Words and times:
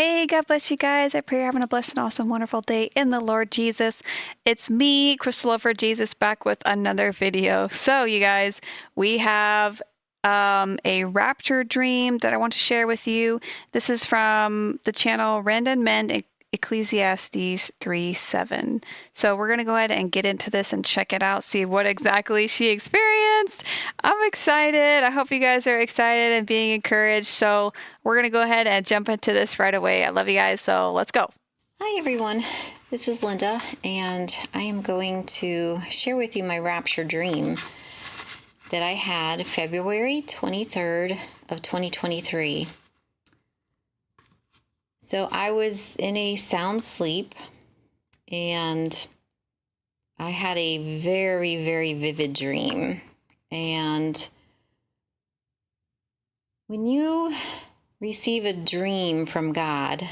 Hey, 0.00 0.24
God 0.24 0.46
bless 0.46 0.70
you 0.70 0.78
guys. 0.78 1.14
I 1.14 1.20
pray 1.20 1.36
you're 1.36 1.44
having 1.44 1.62
a 1.62 1.66
blessed 1.66 1.90
and 1.90 1.98
awesome, 1.98 2.30
wonderful 2.30 2.62
day 2.62 2.88
in 2.96 3.10
the 3.10 3.20
Lord 3.20 3.50
Jesus. 3.50 4.02
It's 4.46 4.70
me, 4.70 5.14
Crystal 5.18 5.50
Love4Jesus, 5.50 6.18
back 6.18 6.46
with 6.46 6.62
another 6.64 7.12
video. 7.12 7.68
So, 7.68 8.04
you 8.04 8.18
guys, 8.18 8.62
we 8.96 9.18
have 9.18 9.82
um, 10.24 10.78
a 10.86 11.04
rapture 11.04 11.64
dream 11.64 12.16
that 12.18 12.32
I 12.32 12.38
want 12.38 12.54
to 12.54 12.58
share 12.58 12.86
with 12.86 13.06
you. 13.06 13.42
This 13.72 13.90
is 13.90 14.06
from 14.06 14.80
the 14.84 14.92
channel 14.92 15.42
Random 15.42 15.84
Men 15.84 16.10
Ecclesiastes 16.52 17.70
3 17.80 18.12
7. 18.12 18.80
So 19.12 19.36
we're 19.36 19.46
going 19.46 19.58
to 19.58 19.64
go 19.64 19.76
ahead 19.76 19.90
and 19.90 20.10
get 20.10 20.24
into 20.24 20.50
this 20.50 20.72
and 20.72 20.84
check 20.84 21.12
it 21.12 21.22
out, 21.22 21.44
see 21.44 21.64
what 21.64 21.86
exactly 21.86 22.48
she 22.48 22.70
experienced. 22.70 23.64
I'm 24.02 24.26
excited. 24.26 25.04
I 25.04 25.10
hope 25.10 25.30
you 25.30 25.38
guys 25.38 25.66
are 25.66 25.78
excited 25.78 26.32
and 26.32 26.46
being 26.46 26.70
encouraged. 26.70 27.28
So 27.28 27.72
we're 28.02 28.14
going 28.14 28.24
to 28.24 28.30
go 28.30 28.42
ahead 28.42 28.66
and 28.66 28.84
jump 28.84 29.08
into 29.08 29.32
this 29.32 29.58
right 29.58 29.74
away. 29.74 30.04
I 30.04 30.10
love 30.10 30.28
you 30.28 30.34
guys. 30.34 30.60
So 30.60 30.92
let's 30.92 31.12
go. 31.12 31.30
Hi, 31.80 31.98
everyone. 31.98 32.44
This 32.90 33.06
is 33.06 33.22
Linda, 33.22 33.62
and 33.84 34.34
I 34.52 34.62
am 34.62 34.82
going 34.82 35.24
to 35.26 35.80
share 35.90 36.16
with 36.16 36.34
you 36.34 36.42
my 36.42 36.58
rapture 36.58 37.04
dream 37.04 37.56
that 38.70 38.82
I 38.82 38.94
had 38.94 39.46
February 39.46 40.24
23rd 40.26 41.18
of 41.48 41.62
2023. 41.62 42.68
So 45.02 45.28
I 45.30 45.50
was 45.50 45.96
in 45.96 46.16
a 46.16 46.36
sound 46.36 46.84
sleep 46.84 47.34
and 48.30 49.06
I 50.18 50.30
had 50.30 50.58
a 50.58 51.00
very, 51.00 51.64
very 51.64 51.94
vivid 51.94 52.34
dream. 52.34 53.00
And 53.50 54.28
when 56.66 56.86
you 56.86 57.34
receive 58.00 58.44
a 58.44 58.52
dream 58.52 59.26
from 59.26 59.52
God, 59.52 60.08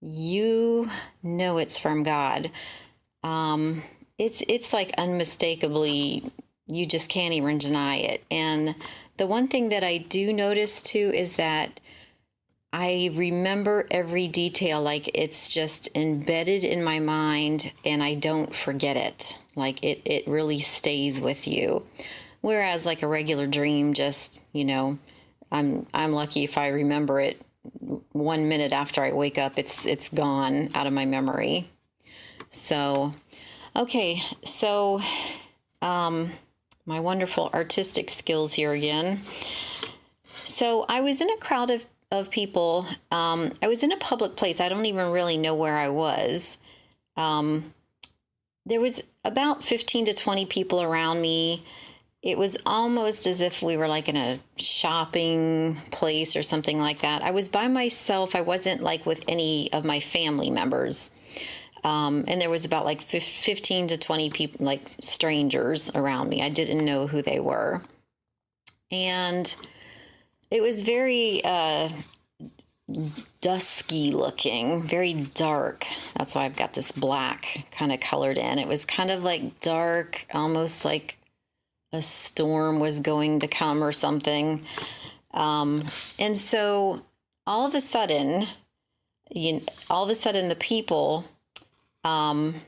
you 0.00 0.90
know 1.22 1.58
it's 1.58 1.78
from 1.78 2.02
God. 2.02 2.50
Um, 3.22 3.82
it's 4.18 4.42
it's 4.48 4.72
like 4.72 4.92
unmistakably 4.98 6.30
you 6.66 6.84
just 6.84 7.08
can't 7.08 7.34
even 7.34 7.58
deny 7.58 7.96
it. 7.96 8.22
And 8.30 8.74
the 9.16 9.26
one 9.26 9.48
thing 9.48 9.70
that 9.70 9.82
I 9.82 9.98
do 9.98 10.32
notice 10.32 10.82
too 10.82 11.10
is 11.14 11.34
that 11.34 11.80
I 12.72 13.10
remember 13.14 13.86
every 13.90 14.28
detail 14.28 14.82
like 14.82 15.10
it's 15.14 15.48
just 15.52 15.88
embedded 15.94 16.64
in 16.64 16.84
my 16.84 16.98
mind 16.98 17.72
and 17.84 18.02
I 18.02 18.14
don't 18.14 18.54
forget 18.54 18.96
it. 18.96 19.38
Like 19.56 19.82
it 19.82 20.02
it 20.04 20.28
really 20.28 20.60
stays 20.60 21.20
with 21.20 21.48
you. 21.48 21.86
Whereas 22.42 22.84
like 22.84 23.02
a 23.02 23.08
regular 23.08 23.46
dream 23.46 23.94
just, 23.94 24.42
you 24.52 24.66
know, 24.66 24.98
I'm 25.50 25.86
I'm 25.94 26.12
lucky 26.12 26.44
if 26.44 26.58
I 26.58 26.68
remember 26.68 27.20
it 27.20 27.40
1 28.12 28.48
minute 28.48 28.72
after 28.72 29.02
I 29.02 29.12
wake 29.12 29.38
up 29.38 29.58
it's 29.58 29.86
it's 29.86 30.08
gone 30.10 30.70
out 30.74 30.86
of 30.86 30.92
my 30.92 31.06
memory. 31.06 31.70
So 32.52 33.14
okay, 33.74 34.22
so 34.44 35.00
um 35.80 36.32
my 36.84 37.00
wonderful 37.00 37.50
artistic 37.54 38.10
skills 38.10 38.52
here 38.52 38.72
again. 38.72 39.22
So 40.44 40.84
I 40.88 41.00
was 41.00 41.22
in 41.22 41.30
a 41.30 41.36
crowd 41.38 41.70
of 41.70 41.84
of 42.10 42.30
people. 42.30 42.86
Um, 43.10 43.52
I 43.62 43.68
was 43.68 43.82
in 43.82 43.92
a 43.92 43.98
public 43.98 44.36
place. 44.36 44.60
I 44.60 44.68
don't 44.68 44.86
even 44.86 45.10
really 45.12 45.36
know 45.36 45.54
where 45.54 45.76
I 45.76 45.88
was. 45.88 46.56
Um, 47.16 47.74
there 48.64 48.80
was 48.80 49.00
about 49.24 49.64
15 49.64 50.06
to 50.06 50.14
20 50.14 50.46
people 50.46 50.82
around 50.82 51.20
me. 51.20 51.64
It 52.22 52.36
was 52.36 52.56
almost 52.66 53.26
as 53.26 53.40
if 53.40 53.62
we 53.62 53.76
were 53.76 53.88
like 53.88 54.08
in 54.08 54.16
a 54.16 54.40
shopping 54.56 55.80
place 55.92 56.34
or 56.34 56.42
something 56.42 56.78
like 56.78 57.02
that. 57.02 57.22
I 57.22 57.30
was 57.30 57.48
by 57.48 57.68
myself. 57.68 58.34
I 58.34 58.40
wasn't 58.40 58.82
like 58.82 59.06
with 59.06 59.22
any 59.28 59.72
of 59.72 59.84
my 59.84 60.00
family 60.00 60.50
members. 60.50 61.10
Um, 61.84 62.24
and 62.26 62.40
there 62.40 62.50
was 62.50 62.64
about 62.64 62.84
like 62.84 63.02
15 63.02 63.88
to 63.88 63.98
20 63.98 64.30
people, 64.30 64.66
like 64.66 64.88
strangers 65.00 65.90
around 65.94 66.28
me. 66.28 66.42
I 66.42 66.48
didn't 66.48 66.84
know 66.84 67.06
who 67.06 67.22
they 67.22 67.38
were. 67.38 67.82
And 68.90 69.54
it 70.50 70.62
was 70.62 70.82
very 70.82 71.42
uh, 71.44 71.90
dusky 73.40 74.10
looking, 74.12 74.86
very 74.86 75.12
dark. 75.34 75.84
That's 76.16 76.34
why 76.34 76.44
I've 76.44 76.56
got 76.56 76.74
this 76.74 76.92
black 76.92 77.66
kind 77.70 77.92
of 77.92 78.00
colored 78.00 78.38
in. 78.38 78.58
It 78.58 78.68
was 78.68 78.84
kind 78.84 79.10
of 79.10 79.22
like 79.22 79.60
dark, 79.60 80.26
almost 80.32 80.84
like 80.84 81.18
a 81.92 82.02
storm 82.02 82.80
was 82.80 83.00
going 83.00 83.40
to 83.40 83.48
come 83.48 83.82
or 83.82 83.92
something. 83.92 84.64
Um, 85.32 85.90
and 86.18 86.36
so 86.36 87.02
all 87.46 87.66
of 87.66 87.74
a 87.74 87.80
sudden, 87.80 88.46
you, 89.30 89.62
all 89.90 90.04
of 90.04 90.10
a 90.10 90.14
sudden, 90.14 90.48
the 90.48 90.56
people, 90.56 91.24
um, 92.04 92.62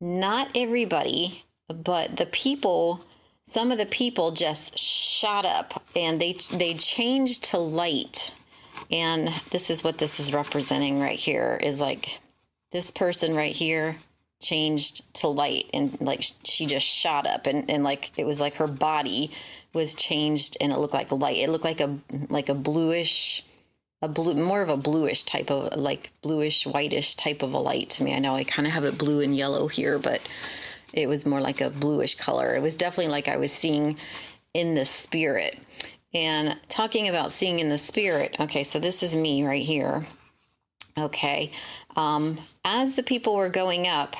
not 0.00 0.50
everybody, 0.54 1.44
but 1.68 2.16
the 2.16 2.26
people 2.26 3.04
some 3.50 3.72
of 3.72 3.78
the 3.78 3.86
people 3.86 4.30
just 4.30 4.78
shot 4.78 5.44
up 5.44 5.82
and 5.96 6.20
they 6.20 6.36
they 6.52 6.74
changed 6.74 7.42
to 7.42 7.58
light. 7.58 8.32
And 8.92 9.28
this 9.50 9.70
is 9.70 9.82
what 9.82 9.98
this 9.98 10.20
is 10.20 10.32
representing 10.32 11.00
right 11.00 11.18
here 11.18 11.58
is 11.60 11.80
like 11.80 12.20
this 12.70 12.92
person 12.92 13.34
right 13.34 13.54
here 13.54 13.96
changed 14.40 15.12
to 15.14 15.26
light 15.26 15.66
and 15.74 16.00
like 16.00 16.22
she 16.44 16.64
just 16.64 16.86
shot 16.86 17.26
up 17.26 17.46
and, 17.46 17.68
and 17.68 17.82
like 17.82 18.12
it 18.16 18.24
was 18.24 18.40
like 18.40 18.54
her 18.54 18.68
body 18.68 19.32
was 19.74 19.94
changed 19.94 20.56
and 20.60 20.70
it 20.70 20.78
looked 20.78 20.94
like 20.94 21.10
light. 21.10 21.38
It 21.38 21.50
looked 21.50 21.64
like 21.64 21.80
a 21.80 21.98
like 22.28 22.48
a 22.48 22.54
bluish 22.54 23.42
a 24.00 24.06
blue 24.08 24.34
more 24.34 24.62
of 24.62 24.68
a 24.68 24.76
bluish 24.76 25.24
type 25.24 25.50
of 25.50 25.76
like 25.76 26.12
bluish 26.22 26.66
whitish 26.66 27.16
type 27.16 27.42
of 27.42 27.52
a 27.52 27.58
light 27.58 27.90
to 27.90 28.04
me. 28.04 28.14
I 28.14 28.20
know 28.20 28.36
i 28.36 28.44
kind 28.44 28.68
of 28.68 28.72
have 28.74 28.84
it 28.84 28.96
blue 28.96 29.20
and 29.20 29.36
yellow 29.36 29.66
here 29.66 29.98
but 29.98 30.20
it 30.92 31.08
was 31.08 31.26
more 31.26 31.40
like 31.40 31.60
a 31.60 31.70
bluish 31.70 32.16
color. 32.16 32.54
It 32.54 32.62
was 32.62 32.76
definitely 32.76 33.12
like 33.12 33.28
I 33.28 33.36
was 33.36 33.52
seeing 33.52 33.96
in 34.54 34.74
the 34.74 34.84
spirit. 34.84 35.58
And 36.12 36.58
talking 36.68 37.08
about 37.08 37.32
seeing 37.32 37.60
in 37.60 37.68
the 37.68 37.78
spirit, 37.78 38.36
okay, 38.40 38.64
so 38.64 38.80
this 38.80 39.02
is 39.02 39.14
me 39.14 39.44
right 39.44 39.64
here. 39.64 40.06
Okay. 40.98 41.52
Um, 41.96 42.40
as 42.64 42.94
the 42.94 43.02
people 43.02 43.36
were 43.36 43.48
going 43.48 43.86
up, 43.86 44.16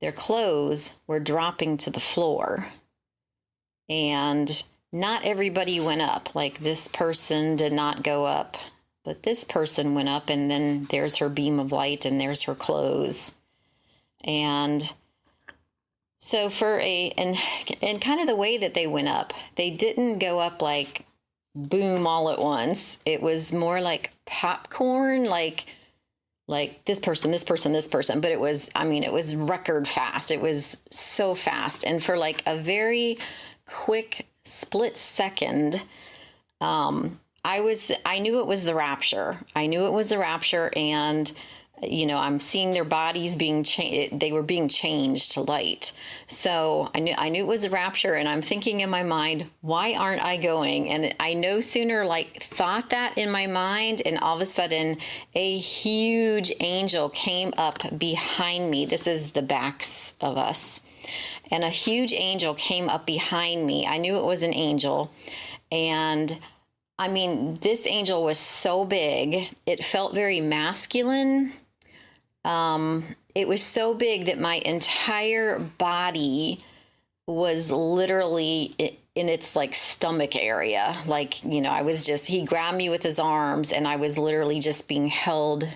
their 0.00 0.12
clothes 0.12 0.92
were 1.06 1.20
dropping 1.20 1.76
to 1.78 1.90
the 1.90 2.00
floor. 2.00 2.68
And 3.88 4.62
not 4.92 5.24
everybody 5.24 5.80
went 5.80 6.02
up. 6.02 6.34
Like 6.34 6.60
this 6.60 6.88
person 6.88 7.56
did 7.56 7.72
not 7.72 8.02
go 8.02 8.24
up, 8.24 8.56
but 9.04 9.22
this 9.22 9.44
person 9.44 9.94
went 9.94 10.08
up, 10.08 10.28
and 10.28 10.50
then 10.50 10.86
there's 10.90 11.16
her 11.16 11.28
beam 11.28 11.58
of 11.58 11.72
light, 11.72 12.04
and 12.04 12.20
there's 12.20 12.42
her 12.42 12.54
clothes. 12.54 13.32
And 14.24 14.92
so 16.18 16.50
for 16.50 16.80
a 16.80 17.12
and 17.16 17.36
and 17.80 18.00
kind 18.00 18.20
of 18.20 18.26
the 18.26 18.36
way 18.36 18.58
that 18.58 18.74
they 18.74 18.86
went 18.86 19.08
up, 19.08 19.32
they 19.56 19.70
didn't 19.70 20.18
go 20.18 20.38
up 20.38 20.60
like 20.62 21.06
boom 21.54 22.06
all 22.06 22.30
at 22.30 22.40
once. 22.40 22.98
It 23.04 23.22
was 23.22 23.52
more 23.52 23.80
like 23.80 24.10
popcorn, 24.26 25.24
like 25.24 25.74
like 26.48 26.84
this 26.86 26.98
person, 26.98 27.30
this 27.30 27.44
person, 27.44 27.72
this 27.72 27.88
person. 27.88 28.20
But 28.20 28.32
it 28.32 28.40
was, 28.40 28.70
I 28.74 28.84
mean, 28.84 29.04
it 29.04 29.12
was 29.12 29.36
record 29.36 29.86
fast. 29.86 30.30
It 30.30 30.40
was 30.40 30.76
so 30.90 31.34
fast, 31.34 31.84
and 31.84 32.02
for 32.02 32.16
like 32.16 32.42
a 32.46 32.60
very 32.60 33.18
quick 33.66 34.26
split 34.44 34.96
second, 34.96 35.84
um, 36.60 37.20
I 37.44 37.60
was 37.60 37.92
I 38.04 38.18
knew 38.18 38.40
it 38.40 38.46
was 38.46 38.64
the 38.64 38.74
rapture. 38.74 39.38
I 39.54 39.66
knew 39.66 39.86
it 39.86 39.92
was 39.92 40.08
the 40.08 40.18
rapture, 40.18 40.72
and 40.74 41.30
you 41.82 42.06
know 42.06 42.16
i'm 42.16 42.40
seeing 42.40 42.72
their 42.72 42.84
bodies 42.84 43.36
being 43.36 43.62
changed 43.62 44.18
they 44.20 44.32
were 44.32 44.42
being 44.42 44.68
changed 44.68 45.32
to 45.32 45.40
light. 45.42 45.92
So 46.26 46.90
i 46.94 47.00
knew 47.00 47.14
i 47.16 47.28
knew 47.28 47.42
it 47.42 47.48
was 47.48 47.64
a 47.64 47.70
rapture 47.70 48.14
and 48.14 48.28
i'm 48.28 48.42
thinking 48.42 48.80
in 48.80 48.90
my 48.90 49.02
mind 49.02 49.50
why 49.60 49.94
aren't 49.94 50.22
i 50.22 50.36
going? 50.36 50.90
And 50.90 51.14
i 51.20 51.34
no 51.34 51.60
sooner 51.60 52.04
like 52.04 52.42
thought 52.44 52.90
that 52.90 53.16
in 53.16 53.30
my 53.30 53.46
mind 53.46 54.02
and 54.04 54.18
all 54.18 54.36
of 54.36 54.42
a 54.42 54.46
sudden 54.46 54.96
a 55.34 55.56
huge 55.56 56.52
angel 56.60 57.10
came 57.10 57.52
up 57.56 57.98
behind 57.98 58.70
me. 58.70 58.86
This 58.86 59.06
is 59.06 59.32
the 59.32 59.42
backs 59.42 60.14
of 60.20 60.36
us. 60.36 60.80
And 61.50 61.64
a 61.64 61.70
huge 61.70 62.12
angel 62.12 62.54
came 62.54 62.88
up 62.88 63.06
behind 63.06 63.66
me. 63.66 63.86
I 63.86 63.98
knew 63.98 64.16
it 64.16 64.24
was 64.24 64.42
an 64.42 64.54
angel. 64.54 65.10
And 65.72 66.38
I 66.98 67.08
mean, 67.08 67.58
this 67.62 67.86
angel 67.86 68.24
was 68.24 68.38
so 68.38 68.84
big, 68.84 69.48
it 69.66 69.84
felt 69.84 70.14
very 70.14 70.40
masculine 70.40 71.52
um, 72.44 73.14
it 73.34 73.46
was 73.46 73.62
so 73.62 73.94
big 73.94 74.26
that 74.26 74.38
my 74.38 74.56
entire 74.64 75.58
body 75.58 76.64
was 77.26 77.70
literally 77.70 78.74
in 79.14 79.28
its 79.28 79.54
like 79.54 79.74
stomach 79.74 80.34
area. 80.36 80.96
Like, 81.06 81.44
you 81.44 81.60
know, 81.60 81.70
I 81.70 81.82
was 81.82 82.06
just, 82.06 82.26
he 82.26 82.42
grabbed 82.42 82.78
me 82.78 82.88
with 82.88 83.02
his 83.02 83.18
arms 83.18 83.70
and 83.72 83.86
I 83.86 83.96
was 83.96 84.16
literally 84.16 84.60
just 84.60 84.88
being 84.88 85.08
held 85.08 85.68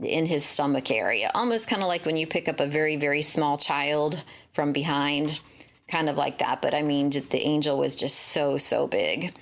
in 0.00 0.26
his 0.26 0.44
stomach 0.44 0.90
area. 0.90 1.30
Almost 1.34 1.68
kind 1.68 1.82
of 1.82 1.88
like 1.88 2.06
when 2.06 2.16
you 2.16 2.26
pick 2.26 2.48
up 2.48 2.60
a 2.60 2.66
very, 2.66 2.96
very 2.96 3.22
small 3.22 3.56
child 3.56 4.22
from 4.54 4.72
behind, 4.72 5.40
kind 5.88 6.08
of 6.08 6.16
like 6.16 6.38
that. 6.38 6.62
But 6.62 6.74
I 6.74 6.82
mean, 6.82 7.10
the 7.10 7.40
angel 7.40 7.78
was 7.78 7.96
just 7.96 8.16
so, 8.16 8.56
so 8.56 8.86
big. 8.86 9.36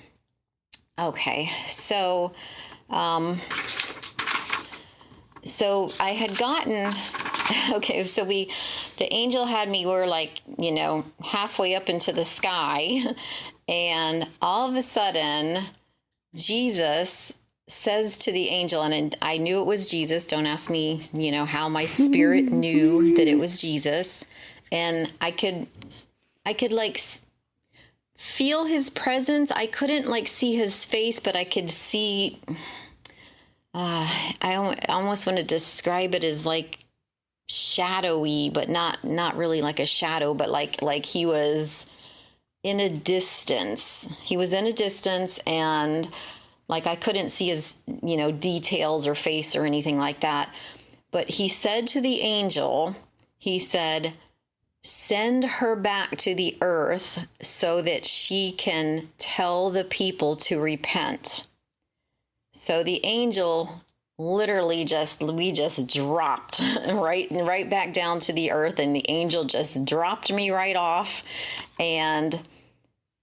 Okay, 0.97 1.51
so 1.67 2.33
um, 2.89 3.41
so 5.45 5.91
I 5.99 6.11
had 6.11 6.37
gotten 6.37 6.93
okay. 7.73 8.05
So 8.05 8.23
we, 8.23 8.51
the 8.97 9.11
angel 9.13 9.45
had 9.45 9.69
me. 9.69 9.85
We 9.85 9.91
were 9.91 10.07
like, 10.07 10.41
you 10.57 10.71
know, 10.71 11.05
halfway 11.23 11.75
up 11.75 11.89
into 11.89 12.11
the 12.11 12.25
sky, 12.25 13.01
and 13.67 14.27
all 14.41 14.69
of 14.69 14.75
a 14.75 14.81
sudden, 14.81 15.63
Jesus 16.33 17.33
says 17.67 18.19
to 18.19 18.31
the 18.31 18.49
angel, 18.49 18.83
and 18.83 19.17
I 19.21 19.37
knew 19.37 19.59
it 19.59 19.65
was 19.65 19.89
Jesus. 19.89 20.25
Don't 20.25 20.45
ask 20.45 20.69
me, 20.69 21.09
you 21.13 21.31
know, 21.31 21.45
how 21.45 21.67
my 21.67 21.85
spirit 21.85 22.45
knew 22.51 23.15
that 23.15 23.27
it 23.27 23.39
was 23.39 23.59
Jesus, 23.59 24.25
and 24.71 25.11
I 25.21 25.31
could, 25.31 25.67
I 26.45 26.53
could 26.53 26.73
like 26.73 27.01
feel 28.17 28.65
his 28.65 28.89
presence. 28.89 29.51
I 29.51 29.67
couldn't 29.67 30.07
like 30.07 30.27
see 30.27 30.55
his 30.55 30.85
face, 30.85 31.19
but 31.19 31.35
I 31.35 31.43
could 31.43 31.71
see 31.71 32.39
uh, 33.75 34.07
I 34.41 34.55
almost 34.87 35.25
want 35.25 35.37
to 35.37 35.43
describe 35.43 36.15
it 36.15 36.23
as 36.23 36.45
like 36.45 36.77
shadowy, 37.49 38.49
but 38.49 38.69
not 38.69 39.03
not 39.03 39.35
really 39.35 39.61
like 39.61 39.81
a 39.81 39.85
shadow, 39.85 40.33
but 40.33 40.49
like 40.49 40.81
like 40.81 41.05
he 41.05 41.25
was 41.25 41.85
in 42.63 42.79
a 42.79 42.89
distance. 42.89 44.07
He 44.21 44.37
was 44.37 44.53
in 44.53 44.65
a 44.65 44.71
distance, 44.71 45.39
and 45.45 46.09
like 46.69 46.87
I 46.87 46.95
couldn't 46.95 47.31
see 47.31 47.49
his 47.49 47.75
you 48.01 48.15
know 48.15 48.31
details 48.31 49.05
or 49.05 49.13
face 49.13 49.57
or 49.57 49.65
anything 49.65 49.97
like 49.97 50.21
that. 50.21 50.49
But 51.11 51.27
he 51.27 51.49
said 51.49 51.85
to 51.87 51.99
the 51.99 52.21
angel, 52.21 52.95
he 53.37 53.59
said, 53.59 54.13
"Send 54.83 55.43
her 55.43 55.75
back 55.75 56.15
to 56.19 56.33
the 56.33 56.57
earth 56.61 57.25
so 57.41 57.81
that 57.81 58.05
she 58.05 58.53
can 58.53 59.09
tell 59.17 59.69
the 59.69 59.83
people 59.83 60.37
to 60.37 60.61
repent." 60.61 61.45
So 62.55 62.83
the 62.83 63.05
angel 63.05 63.81
literally 64.17 64.85
just 64.85 65.21
we 65.21 65.51
just 65.51 65.87
dropped 65.87 66.61
right 66.87 67.27
right 67.31 67.69
back 67.69 67.91
down 67.91 68.17
to 68.17 68.31
the 68.31 68.49
earth 68.49 68.79
and 68.79 68.95
the 68.95 69.05
angel 69.09 69.43
just 69.43 69.83
dropped 69.85 70.31
me 70.31 70.49
right 70.49 70.75
off. 70.75 71.21
And 71.79 72.39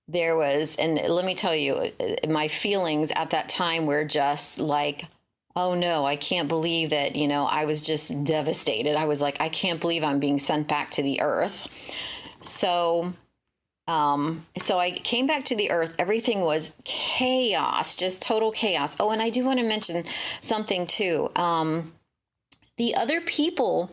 there 0.06 0.36
was 0.36 0.76
and 0.76 0.96
let 1.08 1.24
me 1.24 1.34
tell 1.34 1.56
you 1.56 1.90
my 2.28 2.46
feelings 2.46 3.10
at 3.16 3.30
that 3.30 3.48
time 3.48 3.86
were 3.86 4.04
just 4.04 4.58
like 4.58 5.06
oh 5.54 5.74
no 5.74 6.04
i 6.04 6.16
can't 6.16 6.48
believe 6.48 6.90
that 6.90 7.14
you 7.14 7.26
know 7.26 7.44
i 7.44 7.64
was 7.64 7.80
just 7.80 8.24
devastated. 8.24 8.96
I 8.96 9.06
was 9.06 9.22
like 9.22 9.40
i 9.40 9.48
can't 9.48 9.80
believe 9.80 10.04
i'm 10.04 10.20
being 10.20 10.38
sent 10.38 10.68
back 10.68 10.90
to 10.92 11.02
the 11.02 11.20
earth. 11.20 11.66
So 12.42 13.12
um, 13.88 14.46
so 14.58 14.78
I 14.78 14.92
came 14.92 15.26
back 15.26 15.44
to 15.46 15.56
the 15.56 15.70
earth. 15.70 15.94
Everything 15.98 16.42
was 16.42 16.72
chaos, 16.84 17.96
just 17.96 18.22
total 18.22 18.52
chaos. 18.52 18.94
Oh, 19.00 19.10
and 19.10 19.20
I 19.20 19.30
do 19.30 19.44
want 19.44 19.58
to 19.58 19.66
mention 19.66 20.04
something 20.40 20.86
too. 20.86 21.30
Um, 21.34 21.92
the 22.76 22.94
other 22.94 23.20
people 23.20 23.90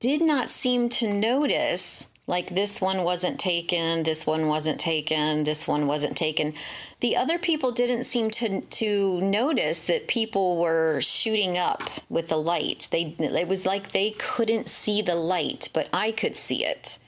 did 0.00 0.22
not 0.22 0.50
seem 0.50 0.88
to 0.88 1.12
notice 1.12 2.06
like 2.28 2.54
this 2.54 2.80
one 2.80 3.02
wasn't 3.02 3.40
taken, 3.40 4.04
this 4.04 4.26
one 4.26 4.46
wasn't 4.46 4.80
taken, 4.80 5.44
this 5.44 5.66
one 5.66 5.86
wasn't 5.86 6.16
taken. 6.16 6.54
The 7.00 7.16
other 7.16 7.38
people 7.38 7.72
didn't 7.72 8.04
seem 8.04 8.30
to 8.30 8.60
to 8.60 9.20
notice 9.20 9.82
that 9.84 10.08
people 10.08 10.60
were 10.60 11.00
shooting 11.00 11.58
up 11.58 11.90
with 12.08 12.28
the 12.28 12.38
light. 12.38 12.88
They 12.90 13.16
it 13.18 13.48
was 13.48 13.66
like 13.66 13.92
they 13.92 14.12
couldn't 14.12 14.68
see 14.68 15.02
the 15.02 15.16
light, 15.16 15.68
but 15.72 15.88
I 15.92 16.12
could 16.12 16.36
see 16.36 16.64
it. 16.64 16.98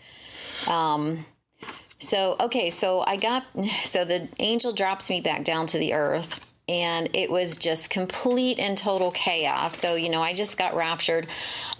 Um, 0.66 1.26
so, 2.04 2.36
okay, 2.40 2.70
so 2.70 3.04
I 3.06 3.16
got, 3.16 3.44
so 3.82 4.04
the 4.04 4.28
angel 4.38 4.72
drops 4.72 5.10
me 5.10 5.20
back 5.20 5.44
down 5.44 5.66
to 5.68 5.78
the 5.78 5.92
earth 5.94 6.40
and 6.68 7.10
it 7.14 7.30
was 7.30 7.56
just 7.56 7.90
complete 7.90 8.58
and 8.58 8.76
total 8.78 9.10
chaos. 9.10 9.76
So, 9.78 9.96
you 9.96 10.08
know, 10.08 10.22
I 10.22 10.32
just 10.32 10.56
got 10.56 10.74
raptured. 10.74 11.26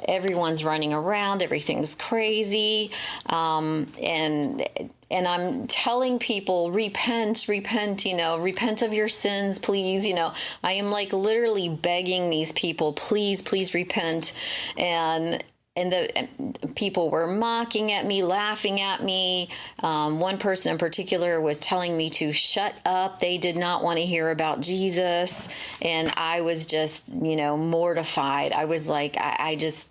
Everyone's 0.07 0.63
running 0.63 0.93
around, 0.93 1.43
everything's 1.43 1.95
crazy. 1.95 2.91
Um, 3.27 3.91
and 4.03 4.69
and 5.11 5.29
I'm 5.29 5.69
telling 5.69 6.19
people, 6.19 6.71
repent, 6.71 7.47
repent, 7.49 8.05
you 8.05 8.17
know, 8.17 8.39
repent 8.39 8.83
of 8.83 8.93
your 8.93 9.09
sins, 9.09 9.59
please. 9.59 10.07
You 10.07 10.15
know, 10.15 10.35
I 10.63 10.73
am 10.73 10.91
like 10.91 11.13
literally 11.13 11.69
begging 11.69 12.29
these 12.29 12.53
people, 12.53 12.93
please, 12.93 13.41
please 13.41 13.73
repent. 13.73 14.35
And 14.77 15.43
and 15.77 15.93
the 15.93 16.17
and 16.17 16.75
people 16.77 17.11
were 17.11 17.27
mocking 17.27 17.91
at 17.91 18.07
me, 18.07 18.23
laughing 18.23 18.81
at 18.81 19.03
me. 19.03 19.49
Um, 19.83 20.21
one 20.21 20.39
person 20.39 20.73
in 20.73 20.79
particular 20.79 21.41
was 21.41 21.59
telling 21.59 21.97
me 21.97 22.11
to 22.11 22.33
shut 22.33 22.75
up. 22.85 23.19
They 23.19 23.39
did 23.39 23.57
not 23.57 23.83
want 23.83 23.99
to 23.99 24.05
hear 24.05 24.31
about 24.31 24.61
Jesus, 24.61 25.49
and 25.83 26.13
I 26.17 26.43
was 26.43 26.67
just, 26.67 27.09
you 27.09 27.35
know, 27.35 27.57
mortified. 27.57 28.53
I 28.53 28.67
was 28.67 28.89
like, 28.89 29.17
I, 29.17 29.37
I 29.39 29.57
just, 29.57 29.89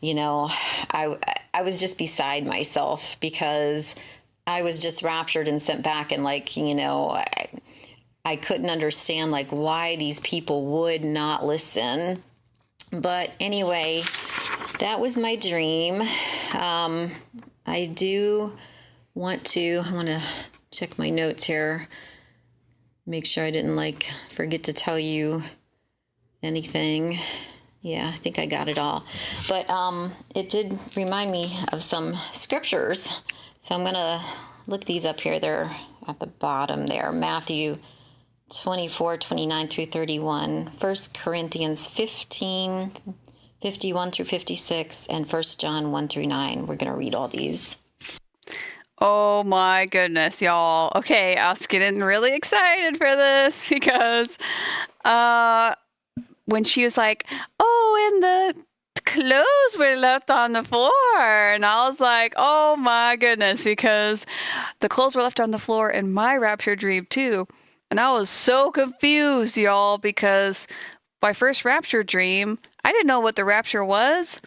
you 0.00 0.14
know, 0.14 0.50
I 0.90 1.16
I 1.54 1.62
was 1.62 1.78
just 1.78 1.96
beside 1.96 2.46
myself 2.46 3.16
because 3.20 3.94
I 4.46 4.62
was 4.62 4.80
just 4.80 5.02
raptured 5.02 5.48
and 5.48 5.62
sent 5.62 5.82
back, 5.82 6.12
and 6.12 6.24
like, 6.24 6.56
you 6.56 6.74
know. 6.74 7.10
I, 7.10 7.48
I 8.24 8.36
couldn't 8.36 8.70
understand 8.70 9.32
like 9.32 9.48
why 9.48 9.96
these 9.96 10.20
people 10.20 10.64
would 10.82 11.02
not 11.02 11.44
listen 11.44 12.22
but 12.92 13.30
anyway, 13.40 14.04
that 14.80 15.00
was 15.00 15.16
my 15.16 15.36
dream. 15.36 16.02
Um, 16.52 17.12
I 17.66 17.86
do 17.86 18.52
want 19.14 19.44
to, 19.46 19.82
I 19.84 19.92
want 19.92 20.08
to 20.08 20.22
check 20.70 20.98
my 20.98 21.10
notes 21.10 21.44
here, 21.44 21.88
make 23.06 23.26
sure 23.26 23.44
I 23.44 23.50
didn't 23.50 23.76
like 23.76 24.08
forget 24.36 24.64
to 24.64 24.72
tell 24.72 24.98
you 24.98 25.42
anything. 26.42 27.18
Yeah, 27.80 28.12
I 28.14 28.18
think 28.18 28.38
I 28.38 28.46
got 28.46 28.68
it 28.68 28.78
all. 28.78 29.04
But 29.48 29.68
um, 29.68 30.12
it 30.34 30.50
did 30.50 30.78
remind 30.96 31.32
me 31.32 31.58
of 31.72 31.82
some 31.82 32.16
scriptures. 32.32 33.08
So 33.60 33.74
I'm 33.74 33.82
going 33.82 33.94
to 33.94 34.24
look 34.66 34.84
these 34.84 35.04
up 35.04 35.20
here. 35.20 35.40
They're 35.40 35.74
at 36.06 36.20
the 36.20 36.26
bottom 36.26 36.86
there. 36.86 37.10
Matthew 37.12 37.76
24, 38.60 39.16
29 39.16 39.68
through 39.68 39.86
31, 39.86 40.72
1 40.78 40.96
Corinthians 41.14 41.86
15, 41.86 42.92
51 43.62 44.10
through 44.10 44.24
56, 44.24 45.06
and 45.06 45.30
1 45.30 45.42
John 45.58 45.90
1 45.90 46.08
through 46.08 46.26
9. 46.26 46.66
We're 46.66 46.76
going 46.76 46.90
to 46.90 46.96
read 46.96 47.14
all 47.14 47.28
these. 47.28 47.76
Oh 48.98 49.42
my 49.42 49.86
goodness, 49.86 50.40
y'all. 50.40 50.92
Okay, 50.94 51.36
I 51.36 51.50
was 51.50 51.66
getting 51.66 52.00
really 52.00 52.36
excited 52.36 52.96
for 52.96 53.16
this 53.16 53.68
because 53.70 54.38
uh 55.04 55.74
when 56.44 56.62
she 56.62 56.84
was 56.84 56.96
like, 56.96 57.26
"Oh, 57.58 58.10
and 58.12 58.22
the 58.22 58.64
clothes 59.04 59.78
were 59.78 59.96
left 59.96 60.30
on 60.30 60.52
the 60.52 60.62
floor." 60.62 60.92
And 61.18 61.66
I 61.66 61.88
was 61.88 61.98
like, 62.00 62.34
"Oh 62.36 62.76
my 62.76 63.16
goodness," 63.16 63.64
because 63.64 64.24
the 64.80 64.88
clothes 64.88 65.16
were 65.16 65.22
left 65.22 65.40
on 65.40 65.50
the 65.50 65.58
floor 65.58 65.90
in 65.90 66.12
my 66.12 66.36
rapture 66.36 66.76
dream 66.76 67.06
too. 67.10 67.48
And 67.92 68.00
I 68.00 68.10
was 68.14 68.30
so 68.30 68.70
confused, 68.70 69.58
y'all, 69.58 69.98
because 69.98 70.66
my 71.20 71.34
first 71.34 71.62
rapture 71.66 72.02
dream, 72.02 72.58
I 72.82 72.90
didn't 72.90 73.06
know 73.06 73.20
what 73.20 73.36
the 73.36 73.44
rapture 73.44 73.84
was. 73.84 74.40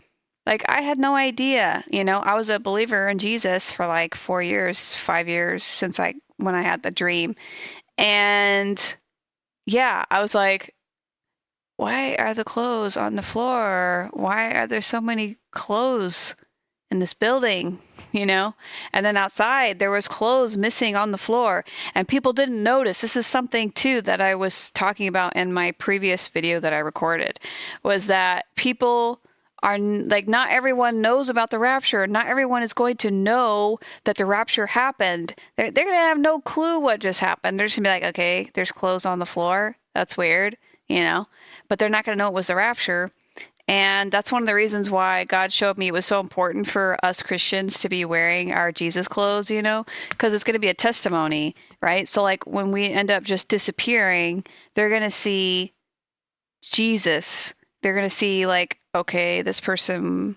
Like, 0.48 0.68
I 0.68 0.82
had 0.82 0.98
no 0.98 1.14
idea. 1.14 1.84
You 1.88 2.04
know, 2.04 2.18
I 2.18 2.34
was 2.34 2.50
a 2.50 2.60
believer 2.60 3.08
in 3.08 3.20
Jesus 3.20 3.72
for 3.72 3.86
like 3.86 4.16
four 4.16 4.42
years, 4.42 4.96
five 4.96 5.30
years 5.30 5.64
since 5.64 6.00
I, 6.00 6.16
when 6.38 6.56
I 6.56 6.64
had 6.64 6.82
the 6.82 6.90
dream. 6.90 7.36
And 8.00 8.96
yeah, 9.68 10.06
I 10.10 10.24
was 10.24 10.34
like, 10.34 10.74
why 11.78 12.16
are 12.16 12.34
the 12.34 12.44
clothes 12.44 12.98
on 12.98 13.16
the 13.16 13.22
floor? 13.22 14.10
Why 14.14 14.54
are 14.54 14.66
there 14.66 14.82
so 14.82 15.00
many 15.00 15.38
clothes 15.52 16.34
in 16.96 17.00
this 17.00 17.14
building? 17.14 17.80
you 18.16 18.25
know? 18.25 18.56
And 18.94 19.06
then 19.06 19.18
outside, 19.18 19.80
there 19.80 19.92
was 19.92 20.08
clothes 20.08 20.56
missing 20.56 20.96
on 20.96 21.12
the 21.12 21.18
floor, 21.18 21.66
and 21.94 22.08
people 22.08 22.32
didn't 22.32 22.64
notice. 22.64 23.02
This 23.02 23.18
is 23.18 23.28
something 23.28 23.72
too 23.72 24.02
that 24.04 24.22
I 24.22 24.36
was 24.36 24.72
talking 24.72 25.08
about 25.08 25.36
in 25.36 25.52
my 25.52 25.72
previous 25.74 26.28
video 26.30 26.60
that 26.62 26.74
I 26.74 26.80
recorded 26.80 27.40
was 27.84 28.08
that 28.08 28.46
people 28.56 29.20
are 29.64 29.78
like 29.80 30.28
not 30.28 30.52
everyone 30.52 31.02
knows 31.02 31.28
about 31.28 31.50
the 31.50 31.60
rapture. 31.60 32.08
Not 32.08 32.28
everyone 32.28 32.64
is 32.64 32.74
going 32.74 32.98
to 32.98 33.12
know 33.12 33.80
that 34.06 34.18
the 34.18 34.25
rapture 34.25 34.68
happened. 34.68 35.36
They're, 35.58 35.72
they're 35.72 35.86
going 35.86 35.98
to 35.98 36.00
have 36.00 36.20
no 36.20 36.40
clue 36.40 36.80
what 36.80 37.02
just 37.02 37.20
happened. 37.20 37.60
They're 37.60 37.68
just 37.68 37.78
going 37.78 37.84
to 37.86 37.90
be 37.90 38.06
like, 38.06 38.16
okay, 38.16 38.50
there's 38.54 38.72
clothes 38.72 39.06
on 39.06 39.20
the 39.20 39.25
floor. 39.25 39.75
That's 39.94 40.18
weird, 40.18 40.56
you 40.88 41.02
know? 41.02 41.28
But 41.68 41.80
they're 41.80 41.90
not 41.90 42.06
going 42.06 42.18
to 42.18 42.24
know 42.24 42.28
it 42.28 42.34
was 42.34 42.48
the 42.48 42.56
rapture. 42.56 43.12
And 43.68 44.12
that's 44.12 44.32
one 44.32 44.44
of 44.44 44.48
the 44.48 44.54
reasons 44.54 44.92
why 44.92 45.24
God 45.24 45.52
showed 45.52 45.78
me 45.78 45.88
it 45.88 45.94
was 45.94 46.06
so 46.06 46.20
important 46.20 46.68
for 46.68 46.98
us 47.04 47.24
Christians 47.24 47.80
to 47.80 47.90
be 47.90 48.06
wearing 48.06 48.52
our 48.52 48.72
Jesus 48.72 49.08
clothes, 49.08 49.50
you 49.50 49.62
know, 49.62 49.86
because 50.10 50.34
it's 50.34 50.44
going 50.44 50.54
to 50.54 50.60
be 50.60 50.68
a 50.68 50.74
testimony, 50.76 51.56
right? 51.82 52.08
So, 52.08 52.22
like, 52.22 52.46
when 52.46 52.72
we 52.72 52.92
end 52.92 53.10
up 53.10 53.24
just 53.24 53.48
disappearing, 53.48 54.44
they're 54.76 54.90
going 54.90 55.02
to 55.02 55.10
see 55.10 55.74
Jesus. 56.62 57.56
They're 57.82 57.96
going 57.96 58.06
to 58.06 58.10
see, 58.10 58.46
like, 58.46 58.80
okay, 58.94 59.42
this 59.42 59.60
person 59.60 60.36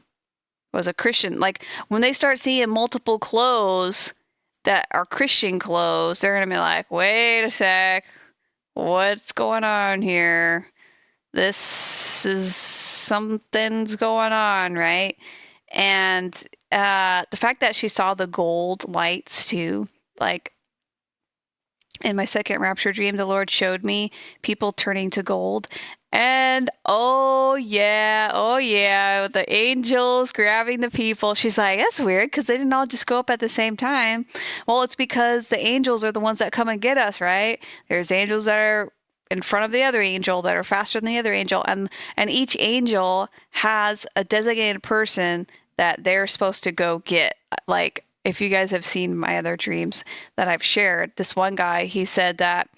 was 0.72 0.86
a 0.86 0.94
Christian. 0.94 1.38
Like, 1.38 1.66
when 1.88 2.00
they 2.00 2.14
start 2.14 2.38
seeing 2.38 2.70
multiple 2.70 3.18
clothes 3.18 4.14
that 4.64 4.86
are 4.92 5.04
Christian 5.04 5.58
clothes, 5.58 6.20
they're 6.20 6.34
going 6.34 6.48
to 6.48 6.54
be 6.54 6.58
like, 6.58 6.90
wait 6.90 7.44
a 7.44 7.50
sec, 7.50 8.06
what's 8.72 9.32
going 9.32 9.64
on 9.64 10.00
here? 10.00 10.66
This 11.32 12.24
is 12.26 12.56
something's 12.56 13.96
going 13.96 14.32
on, 14.32 14.74
right? 14.74 15.16
And 15.70 16.34
uh, 16.72 17.24
the 17.30 17.36
fact 17.36 17.60
that 17.60 17.76
she 17.76 17.88
saw 17.88 18.14
the 18.14 18.26
gold 18.26 18.88
lights 18.88 19.46
too, 19.46 19.88
like 20.18 20.52
in 22.02 22.16
my 22.16 22.24
second 22.24 22.60
rapture 22.60 22.92
dream, 22.92 23.16
the 23.16 23.26
Lord 23.26 23.50
showed 23.50 23.84
me 23.84 24.10
people 24.42 24.72
turning 24.72 25.10
to 25.10 25.22
gold. 25.22 25.68
And 26.10 26.70
oh, 26.86 27.56
yeah, 27.56 28.30
oh, 28.32 28.56
yeah, 28.56 29.28
the 29.28 29.52
angels 29.52 30.32
grabbing 30.32 30.80
the 30.80 30.90
people. 30.90 31.34
She's 31.34 31.58
like, 31.58 31.78
that's 31.78 32.00
weird 32.00 32.30
because 32.30 32.46
they 32.46 32.56
didn't 32.56 32.72
all 32.72 32.86
just 32.86 33.06
go 33.06 33.18
up 33.18 33.28
at 33.28 33.40
the 33.40 33.48
same 33.48 33.76
time. 33.76 34.24
Well, 34.66 34.82
it's 34.82 34.94
because 34.94 35.48
the 35.48 35.58
angels 35.58 36.04
are 36.04 36.12
the 36.12 36.20
ones 36.20 36.38
that 36.38 36.52
come 36.52 36.68
and 36.68 36.80
get 36.80 36.96
us, 36.96 37.20
right? 37.20 37.62
There's 37.90 38.10
angels 38.10 38.46
that 38.46 38.58
are 38.58 38.92
in 39.30 39.42
front 39.42 39.64
of 39.64 39.72
the 39.72 39.82
other 39.82 40.00
angel 40.00 40.42
that 40.42 40.56
are 40.56 40.64
faster 40.64 41.00
than 41.00 41.08
the 41.08 41.18
other 41.18 41.32
angel. 41.32 41.64
And 41.66 41.90
and 42.16 42.30
each 42.30 42.56
angel 42.58 43.28
has 43.50 44.06
a 44.16 44.24
designated 44.24 44.82
person 44.82 45.46
that 45.76 46.04
they're 46.04 46.26
supposed 46.26 46.64
to 46.64 46.72
go 46.72 47.00
get. 47.00 47.36
Like 47.66 48.04
if 48.24 48.40
you 48.40 48.48
guys 48.48 48.70
have 48.70 48.84
seen 48.84 49.16
my 49.16 49.38
other 49.38 49.56
dreams 49.56 50.04
that 50.36 50.48
I've 50.48 50.62
shared, 50.62 51.12
this 51.16 51.34
one 51.34 51.54
guy, 51.54 51.86
he 51.86 52.04
said 52.04 52.38
that 52.38 52.68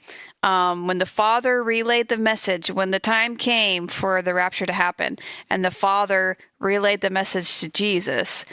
um, 0.43 0.87
when 0.87 0.99
the 0.99 1.07
Father 1.07 1.63
relayed 1.63 2.09
the 2.09 2.17
message, 2.17 2.71
when 2.71 2.93
the 2.93 3.01
time 3.01 3.37
came 3.37 3.89
for 3.89 4.23
the 4.23 4.33
rapture 4.33 4.67
to 4.67 4.73
happen, 4.73 5.19
and 5.51 5.65
the 5.65 5.71
Father 5.71 6.37
relayed 6.61 7.01
the 7.01 7.11
message 7.11 7.59
to 7.59 7.69
Jesus, 7.69 8.45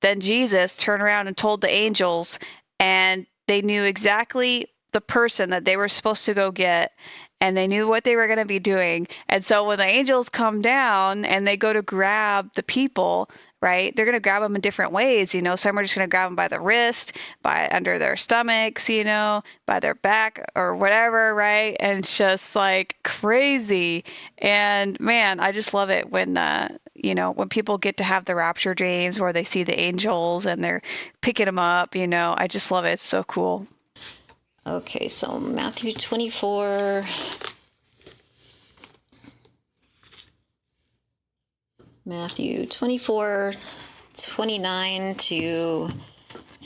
then 0.00 0.20
Jesus 0.20 0.76
turned 0.76 1.02
around 1.02 1.26
and 1.26 1.36
told 1.36 1.60
the 1.60 1.70
angels, 1.70 2.38
and 2.78 3.26
they 3.48 3.60
knew 3.60 3.82
exactly 3.82 4.66
the 4.92 5.00
person 5.00 5.50
that 5.50 5.64
they 5.64 5.76
were 5.76 5.88
supposed 5.88 6.24
to 6.26 6.34
go 6.34 6.50
get 6.50 6.92
and 7.40 7.56
they 7.56 7.66
knew 7.66 7.88
what 7.88 8.04
they 8.04 8.16
were 8.16 8.26
going 8.26 8.38
to 8.38 8.44
be 8.44 8.58
doing. 8.58 9.06
And 9.28 9.44
so 9.44 9.66
when 9.66 9.78
the 9.78 9.86
angels 9.86 10.28
come 10.28 10.60
down 10.60 11.24
and 11.24 11.46
they 11.46 11.56
go 11.56 11.72
to 11.72 11.82
grab 11.82 12.52
the 12.54 12.62
people, 12.62 13.30
right? 13.62 13.94
They're 13.94 14.04
going 14.04 14.16
to 14.16 14.20
grab 14.20 14.42
them 14.42 14.54
in 14.54 14.60
different 14.60 14.92
ways, 14.92 15.34
you 15.34 15.42
know. 15.42 15.56
Some 15.56 15.78
are 15.78 15.82
just 15.82 15.94
going 15.94 16.06
to 16.06 16.10
grab 16.10 16.28
them 16.28 16.36
by 16.36 16.48
the 16.48 16.60
wrist, 16.60 17.16
by 17.42 17.68
under 17.72 17.98
their 17.98 18.16
stomachs, 18.16 18.88
you 18.88 19.04
know, 19.04 19.42
by 19.66 19.80
their 19.80 19.94
back 19.94 20.50
or 20.54 20.74
whatever, 20.76 21.34
right? 21.34 21.76
And 21.80 22.00
it's 22.00 22.16
just 22.16 22.56
like 22.56 22.96
crazy. 23.04 24.04
And 24.38 24.98
man, 25.00 25.40
I 25.40 25.52
just 25.52 25.74
love 25.74 25.90
it 25.90 26.10
when 26.10 26.36
uh, 26.38 26.76
you 26.94 27.14
know, 27.14 27.32
when 27.32 27.48
people 27.48 27.78
get 27.78 27.96
to 27.98 28.04
have 28.04 28.26
the 28.26 28.34
rapture 28.34 28.74
dreams 28.74 29.18
where 29.18 29.32
they 29.32 29.44
see 29.44 29.62
the 29.62 29.78
angels 29.78 30.46
and 30.46 30.62
they're 30.62 30.82
picking 31.22 31.46
them 31.46 31.58
up, 31.58 31.94
you 31.94 32.06
know. 32.06 32.34
I 32.36 32.46
just 32.46 32.70
love 32.70 32.84
it. 32.84 32.92
It's 32.92 33.02
so 33.02 33.24
cool. 33.24 33.66
Okay, 34.66 35.08
so 35.08 35.38
Matthew 35.40 35.94
24 35.94 37.06
Matthew 42.10 42.66
24, 42.66 43.54
29 44.16 45.14
to 45.14 45.90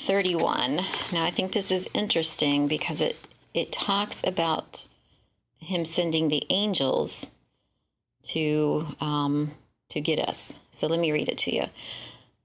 31. 0.07 0.77
Now, 1.13 1.25
I 1.25 1.31
think 1.31 1.53
this 1.53 1.71
is 1.71 1.87
interesting 1.93 2.67
because 2.67 3.03
it, 3.03 3.17
it 3.53 3.71
talks 3.71 4.23
about 4.25 4.87
him 5.59 5.85
sending 5.85 6.29
the 6.29 6.45
angels 6.49 7.31
to, 8.29 8.87
um, 9.01 9.53
to 9.91 10.01
get 10.01 10.19
us. 10.19 10.55
So 10.73 10.87
let 10.87 10.99
me 10.99 11.13
read 11.13 11.29
it 11.29 11.39
to 11.39 11.55
you. 11.55 11.65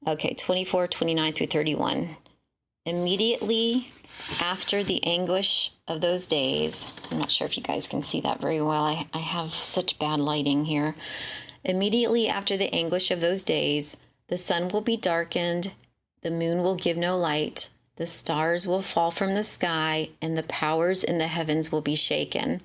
Okay, 0.06 0.34
24, 0.34 0.88
29 0.90 1.34
through 1.34 1.48
31. 1.48 2.18
Immediately 2.86 3.94
after 4.40 4.84
the 4.84 5.04
anguish 5.06 5.72
of 5.88 6.02
those 6.02 6.26
days, 6.26 6.88
I'm 7.10 7.20
not 7.20 7.32
sure 7.32 7.48
if 7.48 7.58
you 7.58 7.64
guys 7.64 7.88
can 7.88 8.04
see 8.04 8.22
that 8.22 8.42
very 8.42 8.62
well. 8.62 8.84
I, 8.84 9.08
I 9.14 9.20
have 9.20 9.54
such 9.54 10.00
bad 10.00 10.20
lighting 10.20 10.66
here. 10.66 10.96
Immediately 11.64 12.28
after 12.28 12.56
the 12.56 12.74
anguish 12.74 13.12
of 13.12 13.22
those 13.22 13.44
days, 13.44 13.98
the 14.28 14.38
sun 14.38 14.70
will 14.70 14.82
be 14.82 14.98
darkened, 14.98 15.74
the 16.22 16.32
moon 16.32 16.64
will 16.64 16.76
give 16.76 16.98
no 16.98 17.18
light, 17.18 17.70
the 17.96 18.08
stars 18.08 18.66
will 18.66 18.82
fall 18.82 19.12
from 19.12 19.36
the 19.36 19.44
sky, 19.44 20.10
and 20.22 20.38
the 20.38 20.44
powers 20.44 21.04
in 21.04 21.18
the 21.18 21.28
heavens 21.28 21.72
will 21.72 21.82
be 21.82 21.96
shaken. 21.96 22.62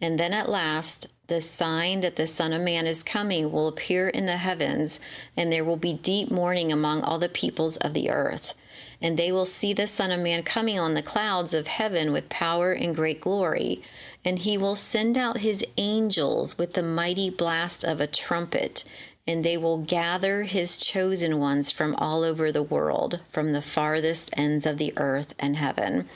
And 0.00 0.18
then 0.18 0.32
at 0.32 0.48
last, 0.48 1.06
the 1.26 1.42
sign 1.42 2.00
that 2.00 2.16
the 2.16 2.26
Son 2.26 2.52
of 2.52 2.62
Man 2.62 2.86
is 2.86 3.02
coming 3.02 3.52
will 3.52 3.68
appear 3.68 4.08
in 4.08 4.26
the 4.26 4.38
heavens, 4.38 4.98
and 5.36 5.52
there 5.52 5.64
will 5.64 5.76
be 5.76 5.92
deep 5.92 6.30
mourning 6.30 6.72
among 6.72 7.02
all 7.02 7.18
the 7.18 7.28
peoples 7.28 7.76
of 7.76 7.92
the 7.92 8.10
earth. 8.10 8.54
And 9.02 9.18
they 9.18 9.32
will 9.32 9.46
see 9.46 9.72
the 9.72 9.86
Son 9.86 10.10
of 10.10 10.20
Man 10.20 10.42
coming 10.42 10.78
on 10.78 10.94
the 10.94 11.02
clouds 11.02 11.54
of 11.54 11.66
heaven 11.66 12.12
with 12.12 12.28
power 12.28 12.72
and 12.72 12.94
great 12.94 13.20
glory 13.20 13.82
and 14.24 14.38
he 14.40 14.58
will 14.58 14.76
send 14.76 15.16
out 15.16 15.38
his 15.38 15.64
angels 15.76 16.58
with 16.58 16.74
the 16.74 16.82
mighty 16.82 17.30
blast 17.30 17.84
of 17.84 18.00
a 18.00 18.06
trumpet, 18.06 18.84
and 19.26 19.44
they 19.44 19.56
will 19.56 19.78
gather 19.78 20.42
his 20.42 20.76
chosen 20.76 21.38
ones 21.38 21.70
from 21.72 21.94
all 21.96 22.22
over 22.22 22.52
the 22.52 22.62
world, 22.62 23.20
from 23.32 23.52
the 23.52 23.62
farthest 23.62 24.30
ends 24.36 24.66
of 24.66 24.78
the 24.78 24.92
earth 24.96 25.34
and 25.38 25.56
heaven. 25.56 26.08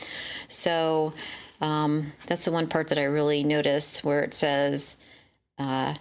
So 0.49 1.15
um, 1.61 2.13
that's 2.27 2.45
the 2.45 2.53
one 2.53 2.67
part 2.67 2.89
that 2.89 2.99
I 2.99 3.05
really 3.05 3.43
noticed 3.43 4.05
where 4.05 4.23
it 4.23 4.35
says, 4.35 4.97
uh, 5.59 5.95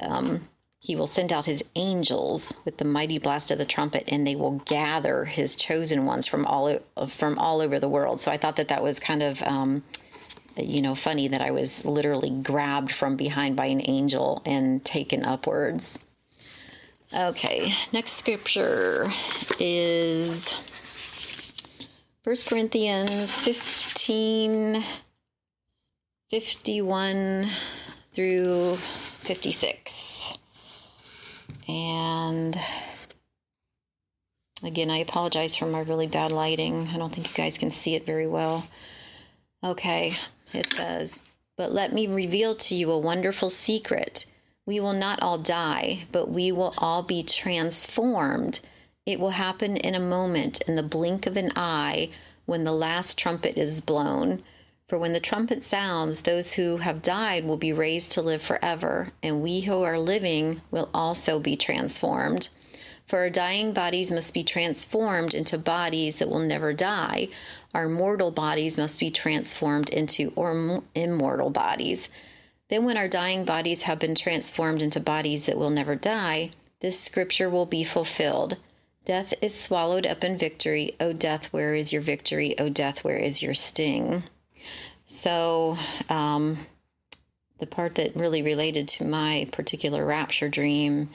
um, 0.00 0.48
he 0.80 0.94
will 0.94 1.06
send 1.06 1.32
out 1.32 1.44
his 1.44 1.64
angels 1.74 2.56
with 2.64 2.76
the 2.78 2.84
mighty 2.84 3.18
blast 3.18 3.50
of 3.50 3.58
the 3.58 3.64
trumpet 3.64 4.04
and 4.08 4.26
they 4.26 4.36
will 4.36 4.62
gather 4.66 5.24
his 5.24 5.56
chosen 5.56 6.04
ones 6.04 6.26
from 6.26 6.46
all 6.46 6.78
from 7.08 7.38
all 7.38 7.60
over 7.60 7.80
the 7.80 7.88
world 7.88 8.20
so 8.20 8.30
i 8.30 8.36
thought 8.36 8.56
that 8.56 8.68
that 8.68 8.82
was 8.82 9.00
kind 9.00 9.22
of 9.22 9.42
um, 9.42 9.82
you 10.58 10.82
know, 10.82 10.94
funny 10.94 11.28
that 11.28 11.40
I 11.40 11.50
was 11.50 11.84
literally 11.84 12.30
grabbed 12.30 12.92
from 12.92 13.16
behind 13.16 13.56
by 13.56 13.66
an 13.66 13.82
angel 13.84 14.42
and 14.44 14.84
taken 14.84 15.24
upwards. 15.24 15.98
Okay, 17.14 17.72
next 17.92 18.12
scripture 18.12 19.12
is 19.58 20.52
1 22.24 22.36
Corinthians 22.46 23.36
15 23.38 24.84
51 26.30 27.50
through 28.12 28.78
56. 29.24 30.37
And 31.68 32.58
again, 34.62 34.90
I 34.90 34.98
apologize 34.98 35.54
for 35.54 35.66
my 35.66 35.80
really 35.80 36.06
bad 36.06 36.32
lighting. 36.32 36.88
I 36.88 36.96
don't 36.96 37.14
think 37.14 37.28
you 37.28 37.34
guys 37.34 37.58
can 37.58 37.70
see 37.70 37.94
it 37.94 38.06
very 38.06 38.26
well. 38.26 38.66
Okay, 39.62 40.14
it 40.52 40.72
says, 40.72 41.22
But 41.56 41.72
let 41.72 41.92
me 41.92 42.06
reveal 42.06 42.54
to 42.54 42.74
you 42.74 42.90
a 42.90 42.98
wonderful 42.98 43.50
secret. 43.50 44.24
We 44.66 44.80
will 44.80 44.92
not 44.92 45.20
all 45.20 45.38
die, 45.38 46.06
but 46.12 46.30
we 46.30 46.52
will 46.52 46.74
all 46.78 47.02
be 47.02 47.22
transformed. 47.22 48.60
It 49.06 49.18
will 49.18 49.30
happen 49.30 49.76
in 49.76 49.94
a 49.94 50.00
moment, 50.00 50.62
in 50.68 50.76
the 50.76 50.82
blink 50.82 51.26
of 51.26 51.36
an 51.36 51.52
eye, 51.56 52.10
when 52.46 52.64
the 52.64 52.72
last 52.72 53.18
trumpet 53.18 53.58
is 53.58 53.80
blown. 53.80 54.42
For 54.88 54.98
when 54.98 55.12
the 55.12 55.20
trumpet 55.20 55.62
sounds, 55.64 56.22
those 56.22 56.54
who 56.54 56.78
have 56.78 57.02
died 57.02 57.44
will 57.44 57.58
be 57.58 57.74
raised 57.74 58.10
to 58.12 58.22
live 58.22 58.40
forever, 58.42 59.12
and 59.22 59.42
we 59.42 59.60
who 59.60 59.82
are 59.82 59.98
living 59.98 60.62
will 60.70 60.88
also 60.94 61.38
be 61.38 61.56
transformed. 61.56 62.48
For 63.06 63.18
our 63.18 63.28
dying 63.28 63.74
bodies 63.74 64.10
must 64.10 64.32
be 64.32 64.42
transformed 64.42 65.34
into 65.34 65.58
bodies 65.58 66.18
that 66.18 66.30
will 66.30 66.38
never 66.38 66.72
die. 66.72 67.28
Our 67.74 67.86
mortal 67.86 68.30
bodies 68.30 68.78
must 68.78 68.98
be 68.98 69.10
transformed 69.10 69.90
into 69.90 70.32
or 70.36 70.82
immortal 70.94 71.50
bodies. 71.50 72.08
Then, 72.70 72.86
when 72.86 72.96
our 72.96 73.08
dying 73.08 73.44
bodies 73.44 73.82
have 73.82 73.98
been 73.98 74.14
transformed 74.14 74.80
into 74.80 75.00
bodies 75.00 75.44
that 75.44 75.58
will 75.58 75.68
never 75.68 75.96
die, 75.96 76.52
this 76.80 76.98
scripture 76.98 77.50
will 77.50 77.66
be 77.66 77.84
fulfilled. 77.84 78.56
Death 79.04 79.34
is 79.42 79.54
swallowed 79.54 80.06
up 80.06 80.24
in 80.24 80.38
victory. 80.38 80.96
O 80.98 81.12
death, 81.12 81.46
where 81.52 81.74
is 81.74 81.92
your 81.92 82.02
victory? 82.02 82.58
O 82.58 82.70
death, 82.70 83.04
where 83.04 83.18
is 83.18 83.42
your 83.42 83.54
sting? 83.54 84.24
So, 85.08 85.78
um, 86.10 86.58
the 87.58 87.66
part 87.66 87.94
that 87.94 88.14
really 88.14 88.42
related 88.42 88.86
to 88.88 89.04
my 89.04 89.48
particular 89.52 90.04
rapture 90.04 90.50
dream 90.50 91.08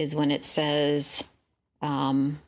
is 0.00 0.14
when 0.16 0.32
it 0.32 0.44
says, 0.44 1.22
um, 1.80 2.40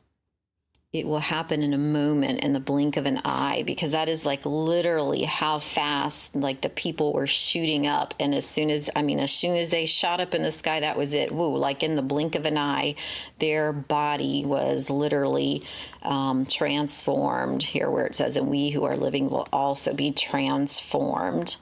it 0.91 1.05
will 1.05 1.19
happen 1.19 1.61
in 1.61 1.71
a 1.73 1.77
moment 1.77 2.43
in 2.43 2.51
the 2.53 2.59
blink 2.59 2.97
of 2.97 3.05
an 3.05 3.21
eye 3.23 3.61
because 3.67 3.91
that 3.91 4.09
is 4.09 4.25
like 4.25 4.43
literally 4.43 5.21
how 5.21 5.59
fast 5.59 6.35
like 6.35 6.61
the 6.61 6.69
people 6.69 7.13
were 7.13 7.27
shooting 7.27 7.85
up. 7.85 8.15
And 8.19 8.33
as 8.33 8.47
soon 8.47 8.71
as 8.71 8.89
i 8.95 9.03
mean 9.03 9.19
as 9.19 9.31
soon 9.31 9.55
as 9.55 9.69
they 9.69 9.85
shot 9.85 10.19
up 10.19 10.33
in 10.33 10.41
the 10.41 10.51
sky 10.51 10.79
that 10.79 10.97
was 10.97 11.13
it. 11.13 11.31
Woo 11.31 11.55
like 11.55 11.83
in 11.83 11.95
the 11.95 12.01
blink 12.01 12.33
of 12.33 12.45
an 12.45 12.57
eye 12.57 12.95
their 13.37 13.71
body 13.71 14.45
was 14.47 14.89
literally 14.89 15.63
um, 16.01 16.47
transformed. 16.47 17.61
Here 17.61 17.91
where 17.91 18.07
it 18.07 18.15
says 18.15 18.35
and 18.35 18.47
we 18.47 18.71
who 18.71 18.83
are 18.83 18.97
living 18.97 19.29
will 19.29 19.47
also 19.53 19.93
be 19.93 20.11
transformed. 20.11 21.57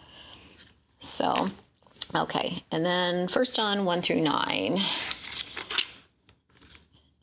So 1.02 1.50
okay. 2.16 2.64
And 2.72 2.86
then 2.86 3.28
first 3.28 3.58
john 3.58 3.84
1 3.84 4.02
through 4.04 4.22
9 4.22 4.82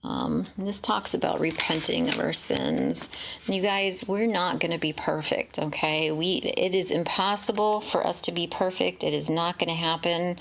um, 0.05 0.47
this 0.59 0.81
talks 0.81 1.15
about 1.15 1.41
repenting 1.41 2.11
of 2.11 2.19
our 2.19 2.35
sins. 2.35 3.09
And 3.47 3.57
you 3.57 3.63
guys, 3.63 4.07
we're 4.07 4.27
not 4.27 4.61
going 4.61 4.73
to 4.73 4.79
be 4.79 4.93
perfect, 4.93 5.59
okay? 5.59 6.13
We 6.13 6.37
it 6.57 6.75
is 6.75 6.91
impossible 6.91 7.81
for 7.81 8.07
us 8.07 8.21
to 8.23 8.33
be 8.33 8.47
perfect. 8.47 9.03
It 9.03 9.15
is 9.15 9.31
not 9.31 9.59
going 9.59 9.71
to 9.71 9.75
happen. 9.75 10.39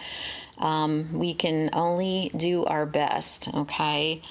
Um, 0.57 1.17
we 1.17 1.33
can 1.33 1.69
only 1.71 2.29
do 2.35 2.65
our 2.65 2.85
best, 2.85 3.47
okay? 3.53 4.21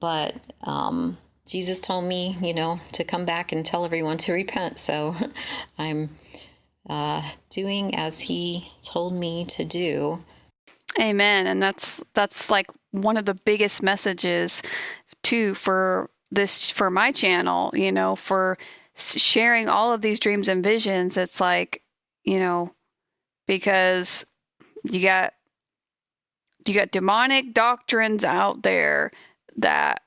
But 0.00 0.34
um, 0.62 1.16
Jesus 1.46 1.80
told 1.80 2.04
me, 2.04 2.36
you 2.42 2.52
know, 2.52 2.78
to 2.92 3.04
come 3.04 3.24
back 3.24 3.52
and 3.52 3.64
tell 3.64 3.86
everyone 3.86 4.18
to 4.18 4.32
repent. 4.32 4.78
So 4.78 5.16
I'm 5.78 6.10
uh, 6.90 7.22
doing 7.48 7.94
as 7.94 8.20
He 8.20 8.70
told 8.82 9.14
me 9.14 9.46
to 9.46 9.64
do. 9.64 10.22
Amen. 11.00 11.46
And 11.46 11.62
that's 11.62 12.02
that's 12.12 12.50
like 12.50 12.66
one 12.94 13.16
of 13.16 13.24
the 13.24 13.34
biggest 13.34 13.82
messages 13.82 14.62
too 15.22 15.54
for 15.54 16.10
this 16.30 16.70
for 16.70 16.90
my 16.90 17.12
channel. 17.12 17.70
You 17.74 17.92
know, 17.92 18.16
for 18.16 18.56
sharing 18.96 19.68
all 19.68 19.92
of 19.92 20.00
these 20.00 20.20
dreams 20.20 20.48
and 20.48 20.62
visions. 20.62 21.16
It's 21.16 21.40
like, 21.40 21.82
you 22.24 22.38
know, 22.38 22.72
because 23.46 24.24
you 24.84 25.00
got 25.00 25.32
you 26.66 26.74
got 26.74 26.92
demonic 26.92 27.52
doctrines 27.52 28.24
out 28.24 28.62
there 28.62 29.10
that 29.56 30.02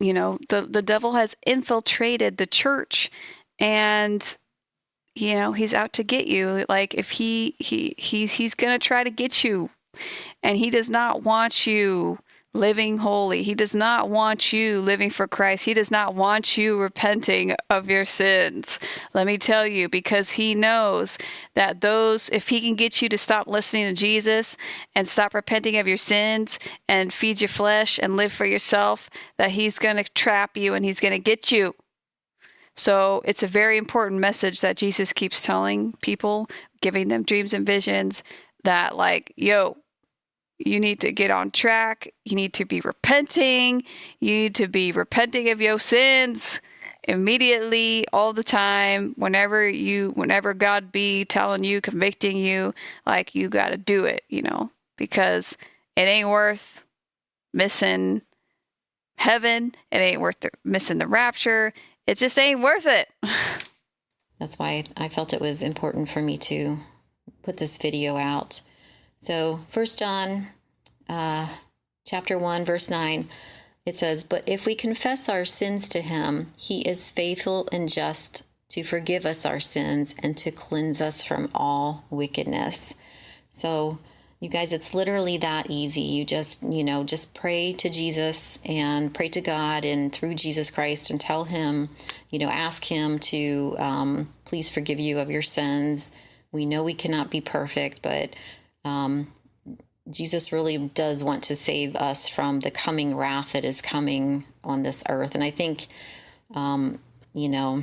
you 0.00 0.12
know 0.12 0.38
the 0.48 0.62
the 0.62 0.82
devil 0.82 1.12
has 1.12 1.36
infiltrated 1.46 2.36
the 2.36 2.46
church 2.46 3.10
and 3.58 4.36
you 5.14 5.34
know 5.34 5.52
he's 5.52 5.74
out 5.74 5.92
to 5.92 6.02
get 6.02 6.26
you 6.26 6.64
like 6.68 6.94
if 6.94 7.12
he 7.12 7.54
he, 7.58 7.94
he 7.96 8.26
he's 8.26 8.54
going 8.54 8.72
to 8.72 8.84
try 8.84 9.04
to 9.04 9.10
get 9.10 9.44
you 9.44 9.70
and 10.42 10.58
he 10.58 10.70
does 10.70 10.90
not 10.90 11.22
want 11.22 11.66
you 11.66 12.18
living 12.56 12.98
holy. 12.98 13.42
He 13.42 13.54
does 13.54 13.74
not 13.74 14.08
want 14.08 14.52
you 14.52 14.80
living 14.80 15.10
for 15.10 15.26
Christ. 15.26 15.64
He 15.64 15.74
does 15.74 15.90
not 15.90 16.14
want 16.14 16.56
you 16.56 16.80
repenting 16.80 17.56
of 17.68 17.90
your 17.90 18.04
sins. 18.04 18.78
Let 19.12 19.26
me 19.26 19.38
tell 19.38 19.66
you, 19.66 19.88
because 19.88 20.30
he 20.30 20.54
knows 20.54 21.18
that 21.54 21.80
those, 21.80 22.28
if 22.28 22.48
he 22.48 22.60
can 22.60 22.76
get 22.76 23.02
you 23.02 23.08
to 23.08 23.18
stop 23.18 23.48
listening 23.48 23.88
to 23.88 24.00
Jesus 24.00 24.56
and 24.94 25.08
stop 25.08 25.34
repenting 25.34 25.78
of 25.78 25.88
your 25.88 25.96
sins 25.96 26.60
and 26.88 27.12
feed 27.12 27.40
your 27.40 27.48
flesh 27.48 27.98
and 28.00 28.16
live 28.16 28.32
for 28.32 28.46
yourself, 28.46 29.10
that 29.36 29.50
he's 29.50 29.80
going 29.80 29.96
to 29.96 30.04
trap 30.14 30.56
you 30.56 30.74
and 30.74 30.84
he's 30.84 31.00
going 31.00 31.10
to 31.12 31.18
get 31.18 31.50
you. 31.50 31.74
So 32.76 33.20
it's 33.24 33.42
a 33.42 33.48
very 33.48 33.78
important 33.78 34.20
message 34.20 34.60
that 34.60 34.76
Jesus 34.76 35.12
keeps 35.12 35.44
telling 35.44 35.94
people, 36.02 36.48
giving 36.80 37.08
them 37.08 37.24
dreams 37.24 37.52
and 37.52 37.66
visions 37.66 38.22
that, 38.62 38.96
like, 38.96 39.32
yo, 39.36 39.76
you 40.64 40.80
need 40.80 41.00
to 41.00 41.12
get 41.12 41.30
on 41.30 41.50
track. 41.50 42.12
You 42.24 42.36
need 42.36 42.54
to 42.54 42.64
be 42.64 42.80
repenting. 42.80 43.82
You 44.20 44.34
need 44.34 44.54
to 44.56 44.68
be 44.68 44.92
repenting 44.92 45.50
of 45.50 45.60
your 45.60 45.78
sins 45.78 46.60
immediately 47.06 48.06
all 48.12 48.32
the 48.32 48.42
time 48.42 49.12
whenever 49.16 49.68
you 49.68 50.10
whenever 50.12 50.54
God 50.54 50.90
be 50.90 51.26
telling 51.26 51.62
you 51.62 51.80
convicting 51.80 52.36
you 52.38 52.74
like 53.04 53.34
you 53.34 53.48
got 53.48 53.70
to 53.70 53.76
do 53.76 54.06
it, 54.06 54.22
you 54.28 54.42
know, 54.42 54.70
because 54.96 55.56
it 55.96 56.02
ain't 56.02 56.28
worth 56.28 56.82
missing 57.52 58.22
heaven. 59.16 59.74
It 59.90 59.98
ain't 59.98 60.20
worth 60.20 60.40
the, 60.40 60.50
missing 60.64 60.98
the 60.98 61.06
rapture. 61.06 61.72
It 62.06 62.18
just 62.18 62.38
ain't 62.38 62.60
worth 62.60 62.86
it. 62.86 63.08
That's 64.38 64.58
why 64.58 64.84
I 64.96 65.08
felt 65.08 65.32
it 65.32 65.40
was 65.40 65.62
important 65.62 66.08
for 66.08 66.20
me 66.20 66.36
to 66.38 66.78
put 67.42 67.58
this 67.58 67.78
video 67.78 68.16
out 68.16 68.60
so, 69.24 69.60
First 69.70 69.98
John, 69.98 70.48
uh, 71.08 71.48
chapter 72.06 72.38
one, 72.38 72.64
verse 72.64 72.90
nine, 72.90 73.28
it 73.86 73.96
says, 73.96 74.24
"But 74.24 74.42
if 74.46 74.66
we 74.66 74.74
confess 74.74 75.28
our 75.28 75.44
sins 75.44 75.88
to 75.90 76.00
Him, 76.00 76.52
He 76.56 76.82
is 76.82 77.10
faithful 77.10 77.68
and 77.72 77.88
just 77.88 78.42
to 78.70 78.82
forgive 78.82 79.24
us 79.26 79.46
our 79.46 79.60
sins 79.60 80.14
and 80.18 80.36
to 80.38 80.50
cleanse 80.50 81.00
us 81.00 81.22
from 81.22 81.50
all 81.54 82.04
wickedness." 82.10 82.94
So, 83.52 83.98
you 84.40 84.50
guys, 84.50 84.74
it's 84.74 84.92
literally 84.92 85.38
that 85.38 85.70
easy. 85.70 86.02
You 86.02 86.26
just, 86.26 86.62
you 86.62 86.84
know, 86.84 87.02
just 87.02 87.32
pray 87.32 87.72
to 87.74 87.88
Jesus 87.88 88.58
and 88.64 89.14
pray 89.14 89.30
to 89.30 89.40
God 89.40 89.86
and 89.86 90.12
through 90.12 90.34
Jesus 90.34 90.70
Christ 90.70 91.08
and 91.08 91.18
tell 91.18 91.44
Him, 91.44 91.88
you 92.28 92.38
know, 92.38 92.50
ask 92.50 92.84
Him 92.84 93.18
to 93.20 93.74
um, 93.78 94.34
please 94.44 94.70
forgive 94.70 95.00
you 95.00 95.18
of 95.18 95.30
your 95.30 95.40
sins. 95.42 96.10
We 96.52 96.66
know 96.66 96.84
we 96.84 96.92
cannot 96.94 97.30
be 97.30 97.40
perfect, 97.40 98.02
but 98.02 98.36
um, 98.84 99.32
Jesus 100.10 100.52
really 100.52 100.76
does 100.76 101.24
want 101.24 101.44
to 101.44 101.56
save 101.56 101.96
us 101.96 102.28
from 102.28 102.60
the 102.60 102.70
coming 102.70 103.16
wrath 103.16 103.52
that 103.52 103.64
is 103.64 103.80
coming 103.80 104.44
on 104.62 104.82
this 104.82 105.02
earth. 105.08 105.34
And 105.34 105.42
I 105.42 105.50
think, 105.50 105.86
um, 106.54 106.98
you 107.32 107.48
know, 107.48 107.82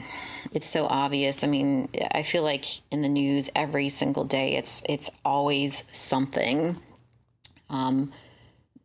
it's 0.52 0.70
so 0.70 0.86
obvious. 0.86 1.44
I 1.44 1.48
mean, 1.48 1.90
I 2.14 2.24
feel 2.24 2.44
like 2.44 2.66
in 2.92 3.02
the 3.02 3.10
news 3.10 3.50
every 3.56 3.90
single 3.90 4.24
day, 4.24 4.56
it's 4.56 4.84
it's 4.88 5.10
always 5.26 5.84
something. 5.92 6.78
Um, 7.70 8.12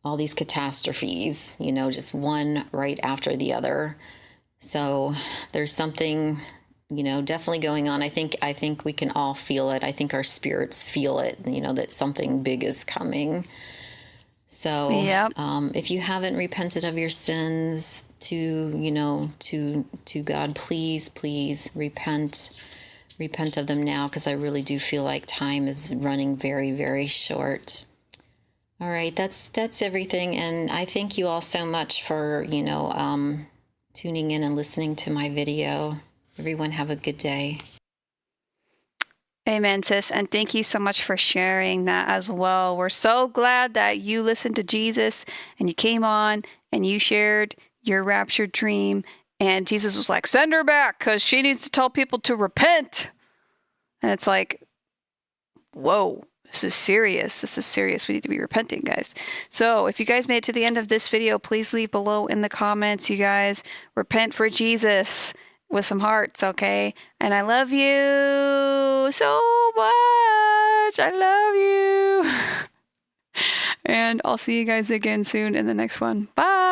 all 0.04 0.16
these 0.16 0.34
catastrophes, 0.34 1.56
you 1.58 1.72
know, 1.72 1.90
just 1.90 2.14
one 2.14 2.64
right 2.72 2.98
after 3.02 3.36
the 3.36 3.52
other. 3.52 3.96
So 4.60 5.14
there's 5.52 5.72
something 5.72 6.40
you 6.88 7.02
know 7.02 7.20
definitely 7.20 7.58
going 7.58 7.88
on. 7.88 8.02
I 8.02 8.08
think 8.08 8.36
i 8.42 8.52
think 8.52 8.84
we 8.84 8.92
can 8.92 9.10
all 9.10 9.34
feel 9.34 9.70
it. 9.70 9.82
I 9.82 9.92
think 9.92 10.14
our 10.14 10.24
spirits 10.24 10.84
feel 10.84 11.18
it 11.18 11.38
you 11.46 11.60
know 11.60 11.72
that 11.74 11.92
something 11.92 12.42
big 12.42 12.62
is 12.64 12.84
coming. 12.84 13.46
So 14.48 14.90
yep. 14.90 15.32
um, 15.36 15.72
if 15.74 15.90
you 15.90 16.00
haven't 16.00 16.36
repented 16.36 16.84
of 16.84 16.96
your 16.96 17.10
sins 17.10 18.04
to 18.20 18.36
you 18.36 18.90
know 18.90 19.30
to 19.40 19.84
to 20.06 20.22
god 20.22 20.54
please 20.54 21.08
please 21.08 21.70
repent. 21.74 22.50
Repent 23.18 23.56
of 23.56 23.66
them 23.66 23.82
now 23.82 24.08
because 24.08 24.26
i 24.26 24.32
really 24.32 24.60
do 24.60 24.78
feel 24.78 25.02
like 25.02 25.24
time 25.26 25.68
is 25.68 25.92
running 25.94 26.36
very 26.36 26.72
very 26.72 27.06
short. 27.06 27.84
All 28.78 28.90
right 28.90 29.16
that's 29.16 29.48
that's 29.48 29.82
everything. 29.82 30.36
And 30.36 30.70
i 30.70 30.84
thank 30.84 31.18
you 31.18 31.26
all 31.26 31.40
so 31.40 31.64
much 31.66 32.04
for 32.04 32.46
you 32.48 32.62
know 32.62 32.92
um, 32.92 33.46
tuning 33.94 34.30
in 34.30 34.42
and 34.42 34.54
listening 34.54 34.94
to 34.96 35.10
my 35.10 35.30
video 35.30 35.96
Everyone 36.38 36.70
have 36.70 36.90
a 36.90 36.96
good 36.96 37.18
day. 37.18 37.60
Amen, 39.48 39.82
sis. 39.82 40.10
And 40.10 40.30
thank 40.30 40.54
you 40.54 40.64
so 40.64 40.78
much 40.78 41.04
for 41.04 41.16
sharing 41.16 41.84
that 41.84 42.08
as 42.08 42.30
well. 42.30 42.76
We're 42.76 42.88
so 42.88 43.28
glad 43.28 43.74
that 43.74 44.00
you 44.00 44.22
listened 44.22 44.56
to 44.56 44.64
Jesus 44.64 45.24
and 45.58 45.68
you 45.68 45.74
came 45.74 46.02
on 46.02 46.42
and 46.72 46.84
you 46.84 46.98
shared 46.98 47.54
your 47.82 48.02
rapture 48.02 48.48
dream. 48.48 49.04
And 49.38 49.66
Jesus 49.66 49.96
was 49.96 50.10
like, 50.10 50.26
send 50.26 50.52
her 50.52 50.64
back 50.64 50.98
because 50.98 51.22
she 51.22 51.42
needs 51.42 51.62
to 51.64 51.70
tell 51.70 51.88
people 51.88 52.18
to 52.20 52.34
repent. 52.34 53.10
And 54.02 54.10
it's 54.10 54.26
like, 54.26 54.62
whoa, 55.74 56.24
this 56.44 56.64
is 56.64 56.74
serious. 56.74 57.40
This 57.40 57.56
is 57.56 57.66
serious. 57.66 58.08
We 58.08 58.14
need 58.14 58.24
to 58.24 58.28
be 58.28 58.40
repenting, 58.40 58.80
guys. 58.80 59.14
So 59.48 59.86
if 59.86 60.00
you 60.00 60.06
guys 60.06 60.26
made 60.26 60.38
it 60.38 60.44
to 60.44 60.52
the 60.52 60.64
end 60.64 60.76
of 60.76 60.88
this 60.88 61.08
video, 61.08 61.38
please 61.38 61.72
leave 61.72 61.92
below 61.92 62.26
in 62.26 62.40
the 62.40 62.48
comments. 62.48 63.08
You 63.08 63.16
guys 63.16 63.62
repent 63.94 64.34
for 64.34 64.50
Jesus 64.50 65.32
with 65.76 65.84
some 65.84 66.00
hearts, 66.00 66.42
okay? 66.42 66.94
And 67.20 67.32
I 67.34 67.42
love 67.42 67.70
you 67.70 69.12
so 69.12 69.40
much. 69.76 70.98
I 70.98 71.10
love 71.12 71.54
you. 71.54 73.44
and 73.84 74.22
I'll 74.24 74.38
see 74.38 74.58
you 74.58 74.64
guys 74.64 74.90
again 74.90 75.22
soon 75.22 75.54
in 75.54 75.66
the 75.66 75.74
next 75.74 76.00
one. 76.00 76.28
Bye. 76.34 76.65